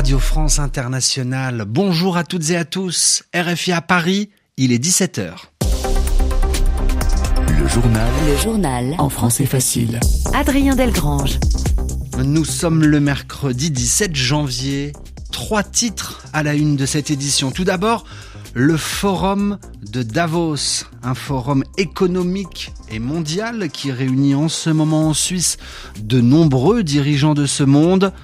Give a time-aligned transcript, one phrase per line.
[0.00, 1.66] Radio France Internationale.
[1.68, 3.22] Bonjour à toutes et à tous.
[3.34, 5.32] RFI à Paris, il est 17h.
[7.46, 8.08] Le journal.
[8.26, 8.94] Le journal.
[8.96, 10.00] En français facile.
[10.32, 11.38] Adrien Delgrange.
[12.24, 14.94] Nous sommes le mercredi 17 janvier.
[15.32, 17.50] Trois titres à la une de cette édition.
[17.50, 18.06] Tout d'abord,
[18.54, 19.58] le forum
[19.92, 25.58] de Davos, un forum économique et mondial qui réunit en ce moment en Suisse
[26.00, 28.14] de nombreux dirigeants de ce monde,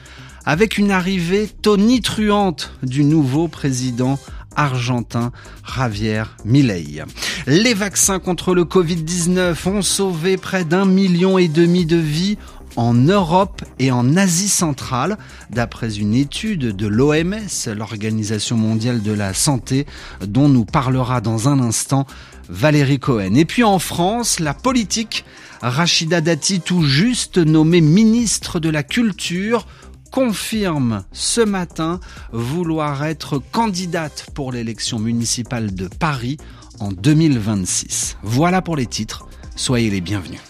[0.47, 4.19] avec une arrivée tonitruante du nouveau président
[4.55, 5.33] argentin
[5.77, 7.03] Javier Milei.
[7.47, 12.39] Les vaccins contre le Covid-19 ont sauvé près d'un million et demi de vies
[12.77, 15.17] en Europe et en Asie centrale,
[15.51, 19.87] d'après une étude de l'OMS, l'Organisation mondiale de la santé,
[20.21, 22.07] dont nous parlera dans un instant
[22.49, 23.35] Valérie Cohen.
[23.35, 25.25] Et puis en France, la politique,
[25.63, 29.67] Rachida Dati, tout juste nommée ministre de la Culture,
[30.17, 32.01] confirme ce matin
[32.33, 36.39] vouloir être candidate pour l'élection municipale de Paris
[36.81, 38.17] en 2026.
[38.23, 40.41] Voilà pour les titres, soyez les bienvenus.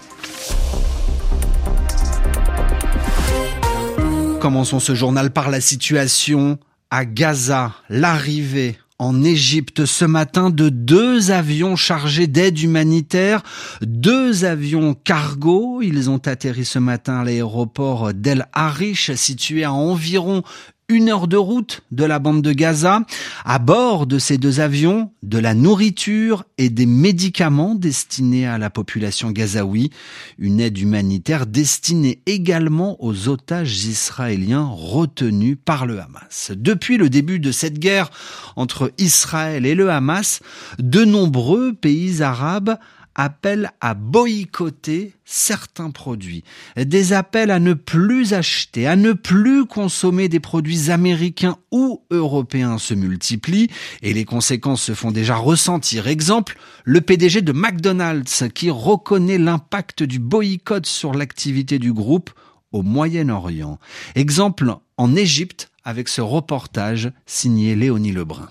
[4.40, 6.60] Commençons ce journal par la situation
[6.92, 13.42] à Gaza, l'arrivée en Égypte ce matin de deux avions chargés d'aide humanitaire,
[13.82, 15.82] deux avions cargo.
[15.82, 20.42] Ils ont atterri ce matin à l'aéroport d'El Arish, situé à environ
[20.88, 23.00] une heure de route de la bande de Gaza.
[23.44, 28.70] À bord de ces deux avions, de la nourriture et des médicaments destinés à la
[28.70, 29.90] population gazaoui.
[30.38, 36.52] Une aide humanitaire destinée également aux otages israéliens retenus par le Hamas.
[36.54, 38.10] Depuis le début de cette guerre
[38.54, 40.40] entre Israël et le Hamas,
[40.78, 42.78] de nombreux pays arabes
[43.16, 46.44] appellent à boycotter certains produits,
[46.76, 52.78] des appels à ne plus acheter, à ne plus consommer des produits américains ou européens
[52.78, 53.70] se multiplient
[54.02, 56.06] et les conséquences se font déjà ressentir.
[56.06, 62.30] Exemple, le PDG de McDonald's qui reconnaît l'impact du boycott sur l'activité du groupe
[62.70, 63.78] au Moyen-Orient.
[64.14, 68.48] Exemple en Égypte avec ce reportage signé Léonie Lebrun.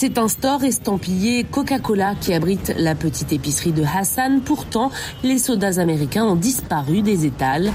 [0.00, 4.42] C'est un store estampillé Coca-Cola qui abrite la petite épicerie de Hassan.
[4.44, 4.92] Pourtant,
[5.24, 7.72] les sodas américains ont disparu des étals.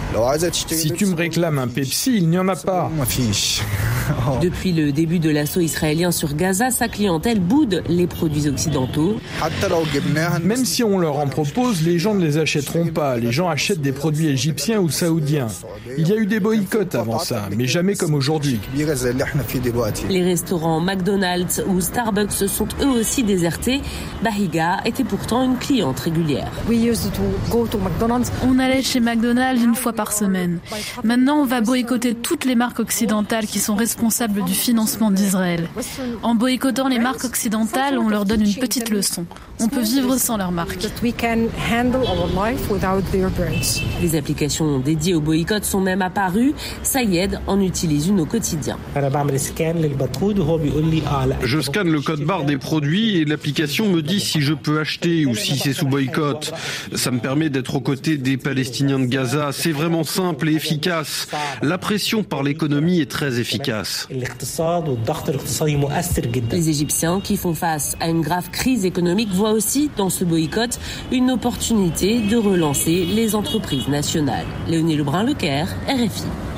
[0.67, 2.89] Si tu me réclames un Pepsi, il n'y en a pas.
[4.41, 9.17] Depuis le début de l'assaut israélien sur Gaza, sa clientèle boude les produits occidentaux.
[10.43, 13.17] Même si on leur en propose, les gens ne les achèteront pas.
[13.17, 15.47] Les gens achètent des produits égyptiens ou saoudiens.
[15.97, 18.61] Il y a eu des boycotts avant ça, mais jamais comme aujourd'hui.
[20.09, 23.81] Les restaurants McDonald's ou Starbucks se sont eux aussi désertés.
[24.23, 26.51] Bahiga était pourtant une cliente régulière.
[28.45, 30.59] On allait chez McDonald's une fois par semaine.
[31.03, 35.67] Maintenant, on va boycotter toutes les marques occidentales qui sont responsables du financement d'Israël.
[36.21, 39.25] En boycottant les marques occidentales, on leur donne une petite leçon.
[39.59, 40.77] On peut vivre sans leurs marques.
[44.01, 46.53] Les applications dédiées au boycott sont même apparues.
[46.81, 48.77] Sayed en utilise une au quotidien.
[51.41, 55.27] Je scanne le code barre des produits et l'application me dit si je peux acheter
[55.27, 56.51] ou si c'est sous boycott.
[56.95, 59.51] Ça me permet d'être aux côtés des Palestiniens de Gaza.
[59.51, 61.27] C'est vraiment simple et efficace.
[61.61, 64.07] La pression par l'économie est très efficace.
[66.51, 70.79] Les Égyptiens qui font face à une grave crise économique voient aussi dans ce boycott
[71.11, 74.47] une opportunité de relancer les entreprises nationales.
[74.67, 76.52] Léonie Lebrun-Lecaire, RFI.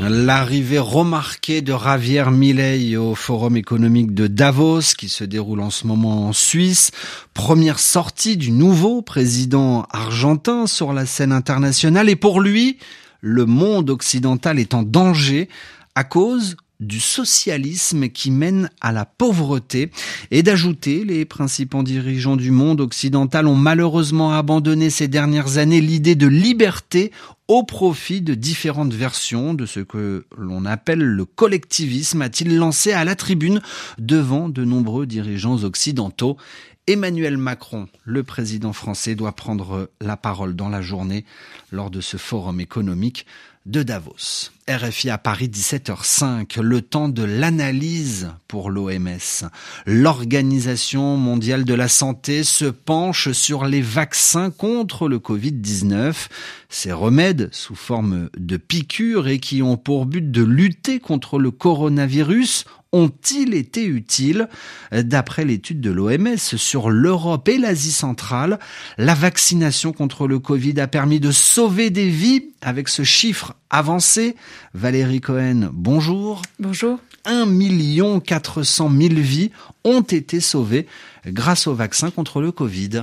[0.00, 5.86] L'arrivée remarquée de Javier Milei au Forum économique de Davos qui se déroule en ce
[5.86, 6.90] moment en Suisse.
[7.32, 12.78] Première sortie du nouveau président argentin sur la scène internationale et pour lui,
[13.20, 15.48] le monde occidental est en danger
[15.94, 19.90] à cause du socialisme qui mène à la pauvreté
[20.32, 26.16] et d'ajouter les principaux dirigeants du monde occidental ont malheureusement abandonné ces dernières années l'idée
[26.16, 27.12] de liberté
[27.48, 33.04] au profit de différentes versions de ce que l'on appelle le collectivisme, a-t-il lancé à
[33.04, 33.60] la tribune
[33.98, 36.36] devant de nombreux dirigeants occidentaux.
[36.86, 41.24] Emmanuel Macron, le président français, doit prendre la parole dans la journée
[41.70, 43.26] lors de ce forum économique
[43.66, 44.50] de Davos.
[44.68, 49.48] RFI à Paris 17h05, le temps de l'analyse pour l'OMS.
[49.86, 56.14] L'Organisation mondiale de la santé se penche sur les vaccins contre le Covid-19.
[56.68, 61.50] Ces remèdes sous forme de piqûres et qui ont pour but de lutter contre le
[61.50, 64.48] coronavirus ont-ils été utiles?
[64.92, 68.58] D'après l'étude de l'OMS sur l'Europe et l'Asie centrale,
[68.98, 74.36] la vaccination contre le Covid a permis de sauver des vies avec ce chiffre avancé.
[74.72, 76.42] Valérie Cohen, bonjour.
[76.58, 77.00] Bonjour.
[77.26, 79.50] 1 400 000 vies
[79.84, 80.86] ont été sauvées
[81.26, 83.02] grâce au vaccin contre le Covid.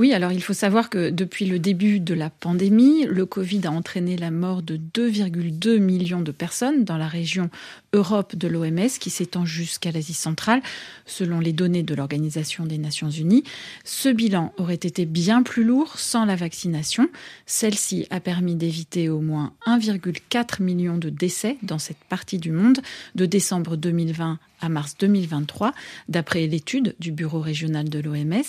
[0.00, 3.70] Oui, alors il faut savoir que depuis le début de la pandémie, le Covid a
[3.70, 7.50] entraîné la mort de 2,2 millions de personnes dans la région
[7.92, 10.62] Europe de l'OMS qui s'étend jusqu'à l'Asie centrale,
[11.04, 13.44] selon les données de l'Organisation des Nations Unies.
[13.84, 17.10] Ce bilan aurait été bien plus lourd sans la vaccination.
[17.44, 22.78] Celle-ci a permis d'éviter au moins 1,4 million de décès dans cette partie du monde
[23.16, 25.72] de décembre 2020 à mars 2023,
[26.08, 28.42] d'après l'étude du Bureau régional de l'OMS.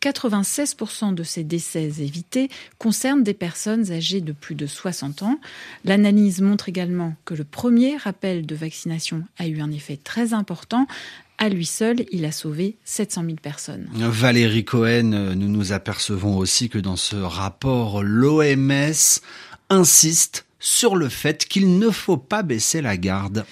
[0.00, 2.48] 96% de ces décès évités
[2.78, 5.40] concernent des personnes âgées de plus de 60 ans.
[5.84, 10.86] L'analyse montre également que le premier rappel de vaccination a eu un effet très important.
[11.38, 13.88] À lui seul, il a sauvé 700 000 personnes.
[13.94, 19.20] Valérie Cohen, nous nous apercevons aussi que dans ce rapport, l'OMS
[19.70, 23.44] insiste sur le fait qu'il ne faut pas baisser la garde.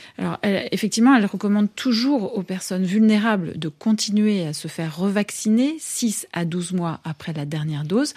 [0.43, 6.45] Effectivement, elle recommande toujours aux personnes vulnérables de continuer à se faire revacciner 6 à
[6.45, 8.15] 12 mois après la dernière dose.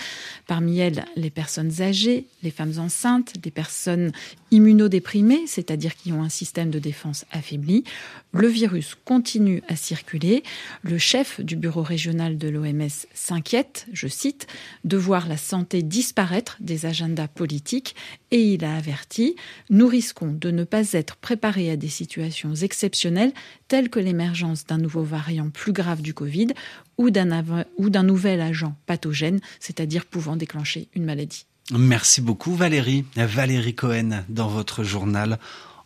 [0.48, 4.12] Parmi elles, les personnes âgées, les femmes enceintes, les personnes
[4.52, 7.84] immunodéprimées, c'est-à-dire qui ont un système de défense affaibli.
[8.32, 10.44] Le virus continue à circuler.
[10.84, 14.48] Le chef du bureau régional de l'OMS s'inquiète, je cite,
[14.84, 17.96] de voir la santé disparaître des agendas politiques
[18.32, 19.36] et il a averti,
[19.70, 23.34] nous risquons de ne pas être préparés à des situations exceptionnelles
[23.68, 26.50] telles que l'émergence d'un nouveau variant plus grave du Covid
[26.98, 31.49] ou d'un nouvel agent pathogène, c'est-à-dire pouvant déclencher une maladie.
[31.72, 33.06] Merci beaucoup Valérie.
[33.16, 35.38] Valérie Cohen dans votre journal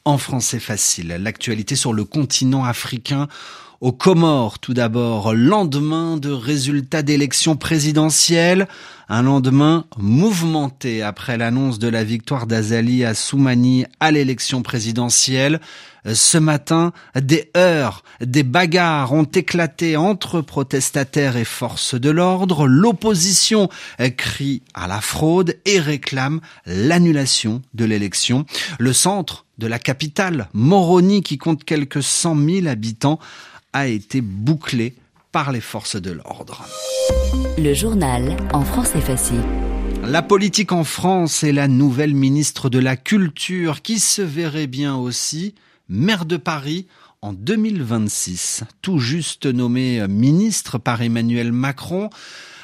[0.05, 1.09] en français facile.
[1.19, 3.27] L'actualité sur le continent africain
[3.83, 8.69] aux Comores, tout d'abord, lendemain de résultats d'élections présidentielles,
[9.09, 15.59] un lendemain mouvementé après l'annonce de la victoire d'Azali à Soumani à l'élection présidentielle.
[16.13, 22.67] Ce matin, des heurts, des bagarres ont éclaté entre protestataires et forces de l'ordre.
[22.67, 23.67] L'opposition
[24.15, 28.45] crie à la fraude et réclame l'annulation de l'élection.
[28.79, 33.19] Le centre de la capitale, Moroni, qui compte quelques cent mille habitants,
[33.73, 34.95] a été bouclé
[35.31, 36.65] par les forces de l'ordre.
[37.57, 39.41] Le journal en France est facile.
[40.03, 44.95] La politique en France et la nouvelle ministre de la Culture qui se verrait bien
[44.95, 45.55] aussi
[45.89, 46.87] maire de Paris
[47.21, 48.63] en 2026.
[48.81, 52.09] Tout juste nommée ministre par Emmanuel Macron,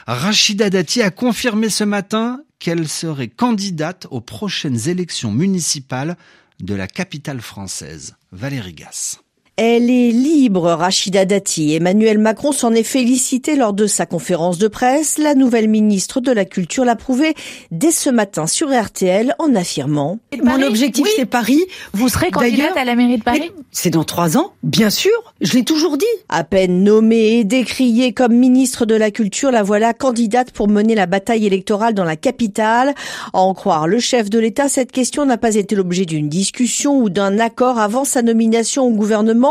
[0.05, 6.17] Rachida Dati a confirmé ce matin qu'elle serait candidate aux prochaines élections municipales
[6.59, 8.15] de la capitale française.
[8.31, 9.19] Valérie Gasse.
[9.61, 11.73] Elle est libre, Rachida Dati.
[11.75, 15.17] Emmanuel Macron s'en est félicité lors de sa conférence de presse.
[15.17, 17.33] La nouvelle ministre de la Culture l'a prouvé
[17.69, 21.59] dès ce matin sur RTL en affirmant Mon objectif, c'est Paris.
[21.91, 25.11] Vous serez candidate à la mairie de Paris C'est dans trois ans, bien sûr.
[25.41, 26.05] Je l'ai toujours dit.
[26.29, 30.95] À peine nommée et décriée comme ministre de la Culture, la voilà candidate pour mener
[30.95, 32.95] la bataille électorale dans la capitale.
[33.33, 36.97] À en croire le chef de l'État, cette question n'a pas été l'objet d'une discussion
[36.97, 39.48] ou d'un accord avant sa nomination au gouvernement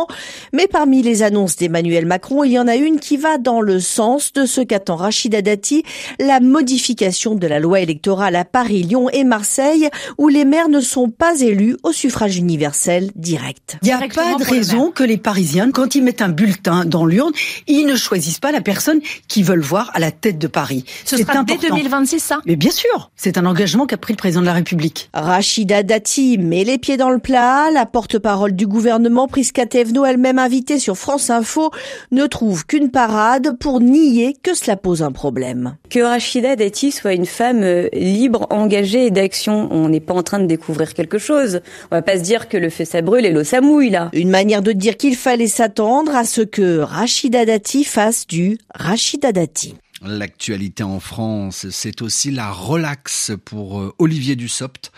[0.52, 3.80] mais parmi les annonces d'Emmanuel Macron, il y en a une qui va dans le
[3.80, 5.82] sens de ce qu'attend Rachida Dati,
[6.18, 10.80] la modification de la loi électorale à Paris, Lyon et Marseille, où les maires ne
[10.80, 13.78] sont pas élus au suffrage universel direct.
[13.82, 17.06] Il n'y a pas de raison que les Parisiens, quand ils mettent un bulletin dans
[17.06, 17.32] l'urne,
[17.66, 20.84] ils ne choisissent pas la personne qu'ils veulent voir à la tête de Paris.
[21.04, 24.40] Ce sera dès 2026, ça Mais bien sûr, c'est un engagement qu'a pris le président
[24.40, 25.10] de la République.
[25.14, 27.70] Rachida Dati met les pieds dans le plat.
[27.72, 29.28] La porte-parole du gouvernement,
[29.92, 31.70] Prisca elle-même invitée sur France Info,
[32.10, 35.76] ne trouve qu'une parade pour nier que cela pose un problème.
[35.90, 40.22] Que Rachida Dati soit une femme euh, libre, engagée et d'action, on n'est pas en
[40.22, 41.60] train de découvrir quelque chose.
[41.90, 44.10] On va pas se dire que le feu ça brûle et l'eau ça mouille là.
[44.12, 49.32] Une manière de dire qu'il fallait s'attendre à ce que Rachida Dati fasse du Rachida
[49.32, 49.74] Dati.
[50.02, 54.92] L'actualité en France, c'est aussi la relaxe pour euh, Olivier Dussopt.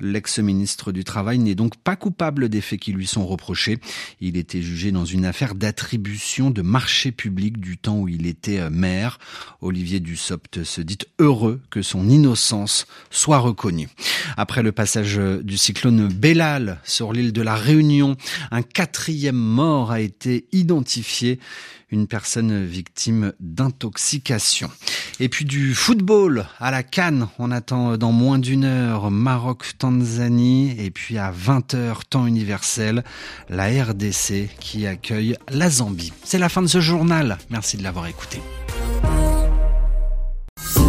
[0.00, 3.78] L'ex-ministre du Travail n'est donc pas coupable des faits qui lui sont reprochés.
[4.22, 8.60] Il était jugé dans une affaire d'attribution de marché public du temps où il était
[8.60, 9.18] euh, maire.
[9.60, 13.90] Olivier Dussopt se dit heureux que son innocence soit reconnue.
[14.38, 18.16] Après le passage du cyclone Bellal sur l'île de la Réunion,
[18.50, 21.40] un quatrième mort a été identifié
[21.90, 24.70] une personne victime d'intoxication.
[25.20, 30.90] Et puis du football à la Cannes, on attend dans moins d'une heure Maroc-Tanzanie et
[30.90, 33.04] puis à 20h temps universel,
[33.48, 36.12] la RDC qui accueille la Zambie.
[36.24, 37.38] C'est la fin de ce journal.
[37.50, 38.40] Merci de l'avoir écouté.